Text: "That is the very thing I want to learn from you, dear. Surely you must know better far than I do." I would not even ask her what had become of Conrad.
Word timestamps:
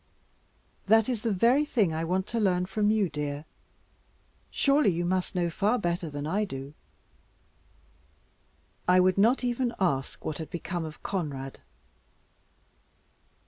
"That 0.87 1.07
is 1.07 1.21
the 1.21 1.31
very 1.31 1.63
thing 1.63 1.93
I 1.93 2.03
want 2.05 2.25
to 2.29 2.39
learn 2.39 2.65
from 2.65 2.89
you, 2.89 3.07
dear. 3.07 3.45
Surely 4.49 4.89
you 4.89 5.05
must 5.05 5.35
know 5.35 5.43
better 5.45 5.51
far 5.51 5.77
than 5.77 6.25
I 6.25 6.43
do." 6.43 6.73
I 8.87 8.99
would 8.99 9.19
not 9.19 9.43
even 9.43 9.75
ask 9.79 10.19
her 10.19 10.25
what 10.25 10.39
had 10.39 10.49
become 10.49 10.85
of 10.85 11.03
Conrad. 11.03 11.59